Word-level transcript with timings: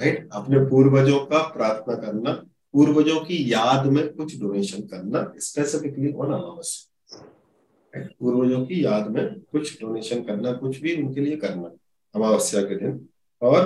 Right 0.00 0.28
अपने 0.32 0.58
पूर्वजों 0.68 1.24
का 1.26 1.38
प्रार्थना 1.52 1.94
करना 1.96 2.32
पूर्वजों 2.74 3.20
की 3.20 3.36
याद 3.52 3.86
में 3.86 4.08
कुछ 4.14 4.38
डोनेशन 4.40 4.82
करना 4.86 5.32
स्पेसिफिकली 5.40 6.12
ऑन 6.12 6.32
अमावस्या 6.32 6.94
पूर्वजों 8.20 8.64
की 8.66 8.84
याद 8.84 9.10
में 9.10 9.40
कुछ 9.52 9.80
डोनेशन 9.80 10.22
करना 10.22 10.52
कुछ 10.52 10.78
भी 10.80 10.96
उनके 11.02 11.20
लिए 11.20 11.36
करना 11.36 11.70
अमावस्या 12.14 12.62
के 12.62 12.76
दिन। 12.76 12.98
और 13.42 13.62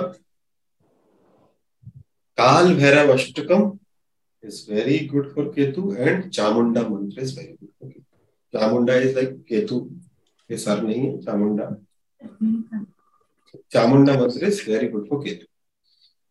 Kaal 2.37 2.73
Bhairav 2.75 3.11
Ashtakam 3.13 3.71
is 4.43 4.65
very 4.71 4.97
good 5.07 5.33
for 5.33 5.51
Ketu 5.55 5.93
and 5.93 6.29
Chamunda 6.29 6.81
mantra 6.81 7.21
is 7.21 7.37
very 7.39 7.53
good 7.53 7.69
for 7.69 7.89
Ketu. 7.89 8.57
Chamunda 8.57 8.95
is 8.95 9.15
like 9.15 9.43
Ketu 9.49 9.79
के 10.49 10.57
सर 10.57 10.81
नहीं 10.83 11.01
है 11.01 11.17
Chamunda. 11.21 11.69
Chamunda 13.73 14.13
mantra 14.21 14.47
is 14.47 14.69
very 14.69 14.87
good 14.87 15.07
for 15.09 15.23
Ketu. 15.25 15.45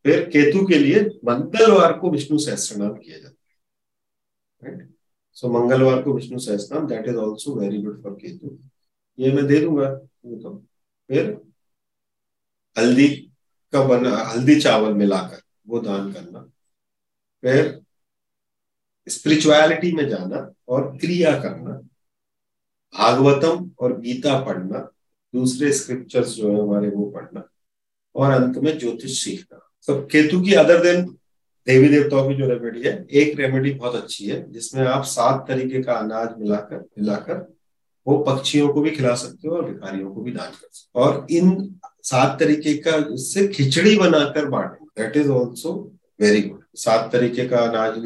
फिर 0.04 0.28
केतु 0.28 0.66
के 0.66 0.78
लिए 0.78 1.00
मंगलवार 1.00 1.98
को 1.98 2.10
विष्णु 2.10 2.38
सहस्त्र 2.38 2.76
नाम 2.76 2.92
किया 2.92 3.18
जाता 3.18 3.46
है। 3.48 4.74
राइट 4.74 4.90
सो 5.32 5.48
मंगलवार 5.48 6.02
को 6.02 6.12
Vishnu 6.12 6.38
Sahastranam 6.38 6.86
that 6.86 7.08
is 7.08 7.16
also 7.16 7.54
very 7.54 7.82
good 7.82 8.02
for 8.02 8.12
Ketu. 8.12 8.58
ये 9.18 9.32
मैं 9.32 9.46
दे 9.46 9.60
दूँगा 9.60 9.94
तो। 9.94 10.66
फिर 11.08 11.40
हल्दी 12.78 13.08
का 13.72 13.84
बना, 13.84 14.16
हल्दी 14.16 14.60
चावल 14.60 14.94
मिलाकर 14.94 15.42
वो 15.68 15.80
दान 15.80 16.12
करना। 16.12 16.40
फिर 17.42 17.80
स्पिरिचुअलिटी 19.08 19.92
में 19.92 20.08
जाना 20.08 20.52
और 20.68 20.98
क्रिया 20.98 21.42
करना। 21.42 21.72
भागवतम 22.98 23.70
और 23.78 24.00
गीता 24.00 24.44
पढ़ना। 24.44 24.78
दूसरे 25.34 25.72
स्क्रिप्चर्स 25.72 26.28
जो 26.28 26.52
है 26.52 26.62
हमारे 26.62 26.88
वो 26.88 27.10
पढ़ना। 27.10 27.48
और 28.14 28.30
अंत 28.30 28.56
में 28.56 28.78
ज्योतिष 28.78 29.24
सीखना। 29.24 29.69
सब 29.86 30.06
केतु 30.06 30.40
की 30.40 30.52
अदर 30.52 30.82
देन 30.82 31.04
देवी 31.66 31.88
देवताओं 31.88 32.28
की 32.28 32.34
जो 32.34 32.46
रेमेडी 32.46 32.82
है, 32.82 33.06
एक 33.12 33.38
रेमेडी 33.40 33.70
बहुत 33.70 33.94
अच्छी 33.94 34.26
है, 34.26 34.52
जिसमें 34.52 34.86
आप 34.86 35.04
सात 35.04 35.44
तरीके 35.48 35.82
का 35.82 35.92
अनाज 35.92 36.28
मिलाकर 36.38 36.88
मिलाकर 37.00 37.54
वो 38.06 38.18
पक्षियों 38.18 38.68
को 38.68 38.80
भी 38.80 38.90
खिला 38.90 39.14
सकते 39.14 39.48
हो 39.48 39.56
और 39.56 39.64
भिखारियों 39.64 40.10
को 40.14 40.22
भी 40.22 40.30
दान 40.30 40.50
कर 40.50 40.68
सकते 40.72 41.00
हो। 41.00 41.06
और 41.06 41.26
इन 41.30 41.74
सात 42.02 42.40
तरीके 42.40 42.74
का 42.76 42.90
उससे 42.90 43.46
खिचड़ी 43.48 43.96
बनाकर 43.96 44.46
बांटे। 44.46 45.02
That 45.02 45.16
is 45.16 45.30
also 45.30 45.92
very 46.20 46.40
good 46.42 46.60
सात 46.74 47.12
तरीके 47.12 47.48
का 47.48 47.58
अनाज 47.58 47.98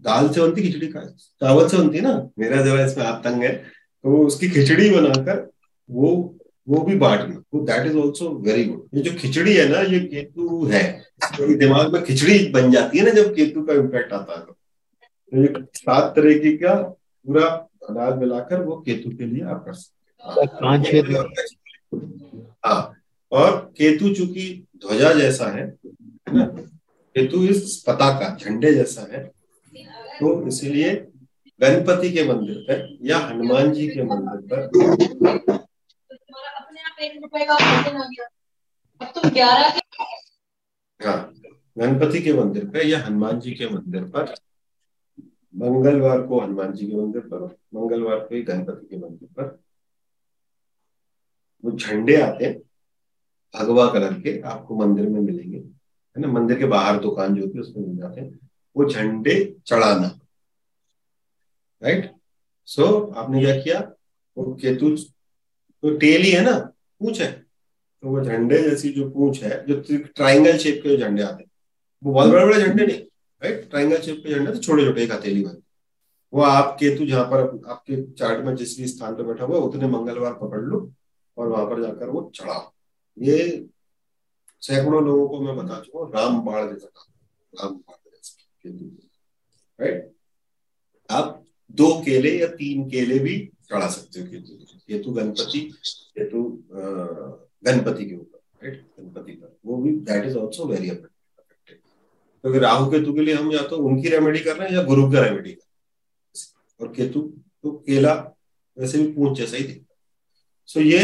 दाल 0.00 0.28
से 0.28 0.40
बनती 0.40 0.62
खिचड़ी 0.62 0.86
का? 0.86 1.00
चावल 1.10 1.68
से 1.68 1.76
बनती 1.76 2.00
ना? 2.00 2.28
मेरा 2.38 2.62
जरा 2.62 2.84
इसमें 2.84 3.04
हाथ 3.04 3.20
तंग 3.20 3.42
है। 3.42 3.54
तो 4.02 4.26
उसकी 4.26 4.48
खिचड़ी 4.48 4.90
बनाकर 4.90 5.50
वो 5.90 6.38
वो 6.68 6.80
भी 6.84 6.94
बांटना 6.94 7.34
तो 7.34 7.60
that 7.66 7.86
is 7.86 7.96
also 7.98 8.28
very 8.44 8.64
good 8.64 8.98
ये 8.98 9.02
जो 9.02 9.12
खिचड़ी 9.18 9.54
है 9.54 9.68
ना 9.68 9.80
ये 9.92 10.00
केतु 10.00 10.64
है। 10.72 10.82
तो 11.24 11.54
दिमाग 11.58 11.92
में 11.92 12.02
खिचड़ी 12.04 12.38
बन 12.52 12.70
जाती 12.70 12.98
है 12.98 13.04
ना 13.04 13.10
जब 13.10 13.34
केतु 13.34 13.62
का 13.62 13.74
इम्पैक्ट 13.74 14.12
आता 14.12 14.38
है। 14.38 14.44
तो 14.46 15.42
ये 15.42 15.64
सात 15.74 16.12
तरीके 16.16 16.56
का 16.56 16.74
पूरा 16.74 17.46
अनाज 17.88 18.18
मिलाकर 18.18 18.62
वो 18.62 18.76
केतु 18.86 19.10
के 19.10 19.26
लिए 19.26 19.44
आप 19.44 19.64
कर 19.66 19.74
सकते 19.74 21.00
हाँ। 22.64 22.94
और 23.32 23.50
केतु 23.78 24.14
चूँकि 24.14 24.44
ध्वजा 24.76 25.12
जैसा 25.12 25.46
है 25.56 25.64
ना? 26.28 26.44
केतु 27.16 27.42
इस 27.44 27.82
पताका 27.88 28.36
झंडे 28.40 28.72
जैसा 28.74 29.08
है 29.12 29.24
तो 30.18 30.46
इसीलिए 30.48 30.94
गणपति 31.60 32.10
के 32.12 32.24
मंदिर 32.28 32.56
पर 32.68 32.98
या 33.02 33.18
हनुमान 33.18 33.72
जी 33.72 33.88
के 33.88 34.02
मंदिर 34.04 34.40
पर 34.52 35.60
हाँ 41.06 41.32
गणपति 41.78 42.22
के 42.22 42.32
मंदिर 42.32 42.68
पे 42.68 42.82
या 42.82 43.04
हनुमान 43.04 43.40
जी 43.40 43.52
के 43.52 43.66
मंदिर 43.68 44.04
पर? 44.04 44.34
मंगलवार 45.56 46.22
को 46.22 46.40
हनुमान 46.40 46.72
जी 46.72 46.86
के 46.86 46.96
मंदिर 46.96 47.22
पर 47.22 47.56
मंगलवार 47.74 48.18
को 48.18 48.34
ही 48.34 48.42
गणपति 48.42 48.86
के 48.86 48.96
मंदिर 48.96 49.28
पर। 49.28 49.62
वो 51.64 51.78
झंडे 51.78 52.20
आते 52.20 52.44
हैं, 52.44 52.58
भगवा 53.54 53.92
कलर 53.92 54.12
के, 54.12 54.40
आपको 54.40 54.76
मंदिर 54.76 55.08
में 55.08 55.20
मिलेंगे। 55.20 55.58
है 55.58 56.18
ना? 56.18 56.28
मंदिर 56.28 56.58
के 56.58 56.64
बाहर 56.64 56.98
दुकान 56.98 57.34
जो 57.34 57.42
होती 57.42 57.54
है, 57.54 57.60
उसमें 57.60 57.86
मिल 57.86 57.96
जाते 57.96 58.20
हैं। 58.20 58.50
वो 58.76 58.90
झंडे 58.90 59.56
चढ़ाना। 59.66 60.18
राइट 61.82 62.14
सो 62.66 63.12
आपने 63.16 63.40
क्या 63.40 63.60
किया? 63.60 63.80
वो 64.38 64.54
केतु 64.54 64.96
तो 65.82 65.96
टेल 65.96 66.22
है 66.22 66.44
ना? 66.44 66.72
पूछ 67.02 67.20
है। 67.20 67.30
तो 67.32 68.08
वो 68.08 68.24
झंडे 68.24 68.62
जैसी 68.62 68.88
जो 68.92 69.08
पूछ 69.10 69.42
है, 69.42 69.64
जो 69.66 69.82
ट्राइंगल 70.06 70.56
शेप 70.58 70.80
के 70.82 70.88
जो 70.88 70.96
झंडे 70.96 71.22
आते 71.22 71.42
हैं, 71.42 71.50
वो 72.02 72.12
बहुत 72.12 72.30
बड़े 72.30 72.44
बड़े 72.46 72.60
झंडे 72.60 72.86
नहीं 72.86 72.98
राइट 73.42 73.68
ट्राइंगल 73.70 74.00
शेप 74.02 74.22
के 74.24 74.34
झंडे 74.34 74.52
तो 74.52 74.58
छोटे 74.58 74.84
छोटे 74.84 75.02
एक 75.02 75.12
हथेली 75.12 75.44
वाले 75.44 75.60
वो 76.32 76.42
आप 76.42 76.76
केतु 76.80 77.06
जहाँ 77.06 77.24
पर, 77.24 77.40
आपके 77.70 78.02
चार्ट 78.12 78.44
में 78.44 78.54
जिस 78.56 78.78
भी 78.78 78.86
स्थान 78.88 79.14
पर 79.16 79.22
बैठा 79.22 79.44
हुआ 79.44 79.56
है, 79.56 79.62
उतने 79.62 79.86
मंगलवार 79.88 80.32
पकड़ 80.34 80.60
लो 80.60 80.90
और 81.36 81.48
वहाँ 81.48 81.64
पर 81.66 81.82
जाकर 81.82 82.08
वो 82.08 82.30
चढ़ाओ। 82.34 82.70
ये 83.16 83.66
सैकड़ों 84.62 85.04
लोगों 85.04 85.28
को 85.28 85.40
मैं 85.40 85.56
बता 85.56 85.80
चुका 85.80 85.98
हूँ, 85.98 86.10
राम 86.12 86.40
बाढ़ 86.42 86.64
जैसा 86.64 86.86
काम 86.86 87.10
राम 87.52 87.74
बाढ़ 87.74 87.96
जैसा 88.06 88.72
राइट 89.78 90.10
आप 91.08 91.44
दो 91.74 91.88
केले 92.04 92.30
या 92.38 92.46
तीन 92.56 92.88
केले 92.90 93.18
भी 93.18 93.36
चढ़ा 93.70 93.88
सकते 93.88 94.20
हो 94.20 94.26
केतु 94.26 94.78
केतु 94.88 95.12
गणपति 95.12 95.60
केतु 96.18 96.42
गणपति 96.72 98.04
के 98.04 98.14
ऊपर 98.14 98.38
राइट 98.64 98.82
गणपति 98.98 99.32
पर। 99.32 99.56
वो 99.66 99.76
भी 99.82 99.90
that 100.08 100.24
is 100.26 100.36
also 100.38 100.66
very 100.66 100.90
affected 100.90 101.78
तो 102.44 102.58
राहु 102.60 102.90
केतु 102.90 103.12
के 103.14 103.20
लिए 103.20 103.34
हम 103.34 103.52
या 103.52 103.62
तो 103.68 103.76
उनकी 103.88 104.08
रेमेडी 104.08 104.40
कर 104.40 104.56
रहे 104.56 104.68
हैं 104.68 104.76
या 104.76 104.82
गुरु 104.84 105.10
का 105.12 105.20
रेमेडी 105.20 105.52
कर 105.52 105.56
रहे 105.56 106.40
हैं। 106.40 106.80
और 106.80 106.92
केतु 106.94 107.20
तो 107.62 107.70
केला 107.86 108.14
वैसे 108.76 108.98
भी 108.98 109.12
पूछ 109.12 109.38
जैसा 109.38 109.56
ही 109.56 109.62
दिखता 109.62 109.94
सो 110.68 110.80
ये 110.80 111.00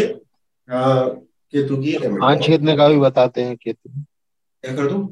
आ, 0.68 1.08
केतु 1.52 1.76
की 1.82 1.92
कान 1.92 2.40
छेदने 2.42 2.76
का 2.76 2.88
भी 2.88 2.98
बताते 2.98 3.42
हैं 3.42 3.56
केतु। 3.56 3.90
क्या 3.90 4.74
कर 4.76 4.90
दू? 4.92 5.04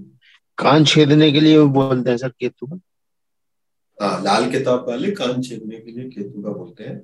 कान 0.59 0.85
छेदने 0.85 1.31
के 1.33 1.41
लिए 1.41 1.61
बोलते 1.79 2.11
हैं 2.11 2.17
सर 2.19 2.29
केतु 2.31 2.67
हाँ 4.03 4.23
लाल 4.23 4.51
किताब 4.51 4.89
वाले 4.89 5.11
कान 5.11 5.43
छेदने 5.43 5.77
के 5.77 5.91
लिए 5.91 6.09
केतु 6.11 6.43
का 6.43 6.51
बोलते 6.51 6.85
हैं। 6.85 6.99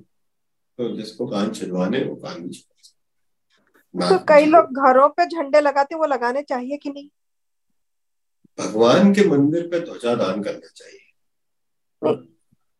तो 0.77 0.95
जिसको 0.95 1.27
कान 1.27 1.51
छिलवाने 1.51 2.03
वो 2.03 2.15
कान 2.15 2.41
भी 2.41 2.63
तो 3.95 4.17
कई 4.19 4.45
लोग 4.45 4.65
घरों 4.65 5.09
पे 5.09 5.25
झंडे 5.25 5.61
लगाते 5.61 5.95
वो 5.95 6.05
लगाने 6.05 6.41
चाहिए 6.41 6.77
कि 6.77 6.89
नहीं? 6.89 7.09
भगवान 8.59 9.13
के 9.13 9.27
मंदिर 9.29 9.67
पे 9.67 9.79
ध्वजा 9.79 10.15
दान 10.15 10.43
करना 10.43 10.69
चाहिए। 10.75 10.99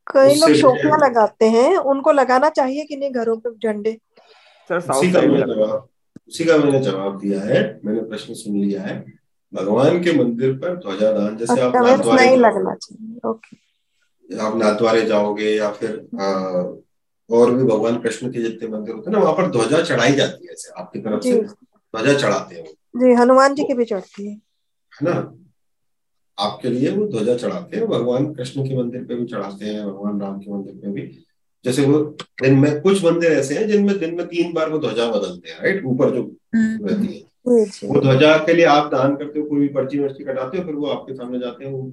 कई 0.07 0.35
लोग 0.35 0.53
शोपियाँ 0.53 0.97
लगाते 0.97 1.50
हैं 1.50 1.78
उनको 1.78 2.12
लगाना 2.12 2.50
चाहिए 2.50 2.85
कि 2.85 2.95
नहीं 2.95 3.12
घरों 3.12 3.38
पे 3.38 3.50
झंडे? 3.50 3.97
सर 4.69 4.78
उसी 4.78 5.12
का 5.12 5.22
मैंने 5.22 5.53
जवाब 5.53 5.90
उसी 6.28 6.45
का 6.45 6.57
मैंने 6.57 6.80
जवाब 6.80 7.19
दिया 7.19 7.41
है। 7.41 7.81
मैंने 7.85 8.01
प्रश्न 8.01 8.34
सुन 8.34 8.57
लिया 8.57 8.81
है। 8.81 9.03
भगवान 9.53 10.03
के 10.03 10.12
मंदिर 10.13 10.53
पर 10.53 10.75
ध्वजा 10.75 11.12
दान 11.12 11.38
जैसे 11.38 11.62
आप 11.62 11.75
नहीं 11.75 12.38
लगना 12.38 12.75
चाहिए 12.75 13.19
ओके। 13.30 13.57
आप 14.29 14.56
नाथद्वारे 14.57 15.01
जाओगे 15.06 15.50
या 15.56 15.69
फिर 15.72 15.91
आ, 16.22 16.28
और 17.29 17.51
भी 17.53 17.63
भगवान 17.63 17.97
कृष्ण 18.01 18.31
के 18.31 18.41
जितने 18.41 18.67
मंदिर 18.67 18.95
होते 18.95 19.09
हैं 19.09 19.17
ना 19.17 19.23
वहाँ 19.23 19.34
पर 19.34 19.50
ध्वजा 19.51 19.81
चढ़ाई 19.81 20.11
जाती 20.16 20.45
है 20.47 20.53
ऐसे 20.53 20.72
आपकी 20.81 21.00
तरफ़ 21.00 21.22
से 21.23 21.41
ध्वजा 21.41 22.13
चढ़ाते 22.13 22.56
हैं 22.56 22.66
जी 23.01 23.13
हनुमान 23.13 23.56
जी 23.56 23.63
की 23.63 23.73
भी 23.73 23.85
चढ़ती 23.85 24.28
है। 24.28 24.33
है 24.33 25.03
ना? 25.03 25.13
आपके 26.38 26.69
लिए 26.69 26.89
वो 26.91 27.07
ध्वजा 27.07 27.35
चढ़ाते 27.38 27.78
हैं 27.78 27.88
भगवान 27.88 28.33
कृष्ण 28.33 28.63
के 28.67 28.78
मंदिर 28.78 29.03
पे 29.03 29.16
भी 29.16 29.25
चढ़ाते 29.25 29.66
हैं 29.66 29.85
भगवान 29.88 30.22
राम 30.22 30.39
के 30.39 30.51
मंदिर 30.51 30.73
पे 30.75 30.91
भी। 30.91 31.01
जैसे 31.66 31.85
वो 31.85 32.00
दिन 32.41 32.57
में 32.59 32.81
कुछ 32.81 33.03
मंदिर 33.06 33.31
ऐसे 33.31 33.57
हैं 33.57 33.67
जिनमें 33.67 33.97
दिन 34.00 34.16
में 34.16 34.25
तीन 34.28 34.53
बार 34.53 34.69
वो 34.69 34.79
ध्वजा 34.79 35.07
बदलते 35.12 35.50
हैं 35.50 35.62
राइट 35.62 35.85
ऊपर 35.85 36.16
जो 36.16 36.22
हम्म। 36.56 36.88
रहती 36.88 37.13
है। 37.16 37.22
वो 37.89 38.00
ध्वजा 38.01 38.38
के 38.38 38.53
लिए 38.53 38.66
आप 38.66 38.91
दान 38.91 39.16
करते 39.16 39.39
हो 39.39 39.45
कोई 39.45 39.59
भी 39.59 39.67
पर्ची 39.67 40.00
वर्ची 40.00 40.24
कटाते 40.24 40.57
हो 40.57 40.63
फिर 40.63 40.75
वो 40.75 40.88
आपके 40.88 41.13
सामने 41.13 41.39
जाते 41.39 41.65
हैं 41.65 41.71
वो 41.71 41.92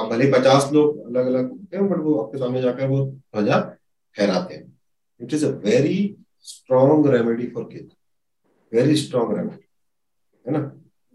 आप 0.00 0.08
भले 0.08 0.30
पचास 0.32 0.70
लोग 0.72 1.06
अलग 1.06 1.26
अलग 1.26 1.50
होते 1.50 1.76
हैं 1.76 1.88
बट 1.88 1.98
वो 1.98 2.14
आपके 2.18 2.38
सामने 2.38 2.62
जाकर 2.62 2.86
वो 2.88 3.04
ध्वजा 3.06 3.60
फहराते 4.16 4.54
हैं। 4.54 4.78
It 5.20 5.32
is 5.34 5.46
a 5.46 5.50
very 5.64 6.16
strong 6.42 7.06
remedy 7.06 7.46
for 7.46 7.64
Ketu 7.64 7.96
very 8.72 8.96
strong 8.96 9.36
remedy 9.38 9.66
है 10.46 10.52
ना? 10.52 10.60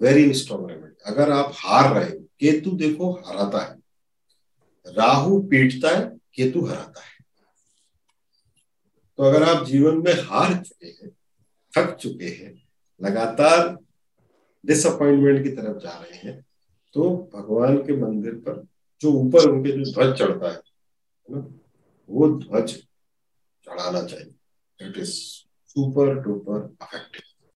वेरी 0.01 0.33
स्ट्रॉन्ग 0.33 0.69
रेमेडी 0.69 1.03
अगर 1.05 1.31
आप 1.31 1.51
हार 1.55 1.93
रहे 1.93 2.09
हो, 2.09 2.25
केतु 2.39 2.71
देखो 2.71 3.11
हराता 3.27 3.63
है। 3.63 4.93
राहु 4.95 5.41
पीटता 5.41 5.89
है, 5.89 6.05
केतु 6.33 6.65
हराता 6.65 7.01
है। 7.01 7.13
तो 9.17 9.23
अगर 9.23 9.43
आप 9.43 9.65
जीवन 9.65 9.97
में 9.97 10.13
हार 10.13 10.53
चुके 10.55 10.87
हैं, 10.87 11.09
थक 11.73 11.95
चुके 11.95 12.25
हैं, 12.25 12.53
लगातार 13.01 13.77
डिसअपॉइंटमेंट 14.63 15.43
की 15.43 15.49
तरफ़ 15.49 15.77
जा 15.77 15.97
रहे 15.99 16.17
हैं 16.19 16.45
तो 16.95 17.09
भगवान 17.35 17.77
के 17.77 17.95
मंदिर 17.97 18.33
पर 18.33 18.65
जो 19.01 19.11
ऊपर 19.11 19.49
उनके 19.49 19.71
जो 19.71 19.91
ध्वज 19.91 20.17
चढ़ता 20.19 20.51
है 20.51 20.61
वो 22.09 22.27
ध्वज 22.39 22.71
चढ़ाना 23.65 24.01
चाहिए। 24.03 24.33
It 24.79 24.97
is 24.97 25.13
super 25.69 26.13
duper 26.21 26.59
affective 26.81 27.21